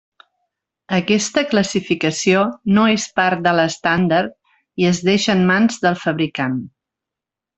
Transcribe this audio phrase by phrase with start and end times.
[0.99, 2.41] Aquesta classificació
[2.77, 4.35] no és part de l'estàndard,
[4.85, 6.57] i es deixa en mans del fabricant.